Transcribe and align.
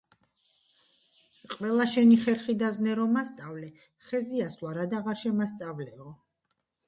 ყველა 1.55 1.85
შენი 1.91 2.15
ხერხი 2.21 2.55
და 2.63 2.71
ზნე 2.79 2.95
რომ 3.01 3.13
მასწავლე, 3.17 3.69
ხეზე 4.07 4.41
ასვლა 4.49 4.75
რად 4.81 4.97
აღარ 5.03 5.21
შემასწავლეო 5.27 6.09